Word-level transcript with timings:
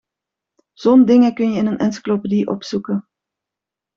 Zo'n 0.81 1.05
dingen 1.05 1.33
kun 1.33 1.51
je 1.51 1.57
in 1.59 1.65
een 1.65 1.77
encyclopedie 1.77 2.47
opzoeken. 2.47 3.07